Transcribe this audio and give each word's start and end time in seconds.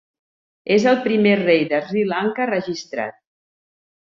És 0.75 0.87
el 0.91 0.97
primer 1.03 1.35
rei 1.41 1.61
de 1.73 1.81
Sri 1.91 2.03
Lanka 2.15 2.49
registrat. 2.53 3.21